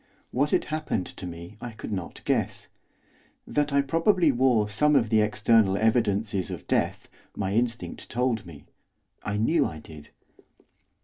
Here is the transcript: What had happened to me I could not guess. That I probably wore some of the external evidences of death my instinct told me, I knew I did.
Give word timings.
What 0.31 0.49
had 0.49 0.65
happened 0.73 1.05
to 1.05 1.27
me 1.27 1.57
I 1.61 1.73
could 1.73 1.91
not 1.91 2.21
guess. 2.25 2.67
That 3.45 3.71
I 3.71 3.83
probably 3.83 4.31
wore 4.31 4.67
some 4.67 4.95
of 4.95 5.09
the 5.09 5.21
external 5.21 5.77
evidences 5.77 6.49
of 6.49 6.65
death 6.65 7.07
my 7.37 7.53
instinct 7.53 8.09
told 8.09 8.43
me, 8.43 8.65
I 9.21 9.37
knew 9.37 9.63
I 9.67 9.77
did. 9.77 10.09